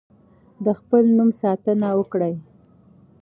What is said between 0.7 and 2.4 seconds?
خپل نوم ساتنه وکړئ.